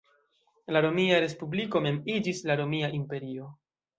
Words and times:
La 0.75 0.79
Romia 0.85 1.19
Respubliko 1.25 1.83
mem 1.87 2.01
iĝis 2.15 2.41
la 2.51 2.57
Romia 2.63 2.93
Imperio. 3.01 3.53